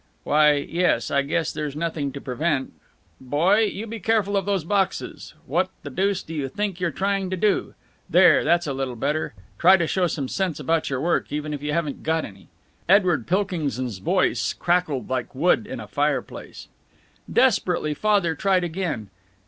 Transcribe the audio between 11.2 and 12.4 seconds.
even if you ain't got